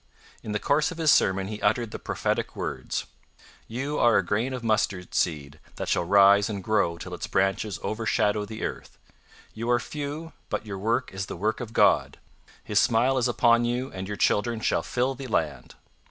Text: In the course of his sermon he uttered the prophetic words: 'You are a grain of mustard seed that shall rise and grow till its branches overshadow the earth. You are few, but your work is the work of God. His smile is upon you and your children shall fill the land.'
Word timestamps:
In 0.41 0.51
the 0.51 0.57
course 0.59 0.89
of 0.91 0.97
his 0.97 1.11
sermon 1.11 1.47
he 1.47 1.61
uttered 1.61 1.91
the 1.91 1.99
prophetic 1.99 2.55
words: 2.55 3.05
'You 3.67 3.99
are 3.99 4.17
a 4.17 4.25
grain 4.25 4.51
of 4.51 4.63
mustard 4.63 5.13
seed 5.13 5.59
that 5.75 5.87
shall 5.87 6.05
rise 6.05 6.49
and 6.49 6.63
grow 6.63 6.97
till 6.97 7.13
its 7.13 7.27
branches 7.27 7.79
overshadow 7.83 8.43
the 8.43 8.63
earth. 8.65 8.97
You 9.53 9.69
are 9.69 9.79
few, 9.79 10.33
but 10.49 10.65
your 10.65 10.79
work 10.79 11.13
is 11.13 11.27
the 11.27 11.37
work 11.37 11.59
of 11.61 11.71
God. 11.71 12.17
His 12.63 12.79
smile 12.79 13.19
is 13.19 13.27
upon 13.27 13.63
you 13.63 13.91
and 13.91 14.07
your 14.07 14.17
children 14.17 14.59
shall 14.59 14.81
fill 14.81 15.13
the 15.13 15.27
land.' 15.27 15.75